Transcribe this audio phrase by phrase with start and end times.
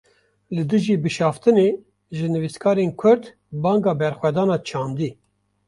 [0.55, 1.69] Li dijî bişaftinê,
[2.17, 3.23] ji nivîskarên Kurd
[3.63, 5.09] banga berxwedana çandî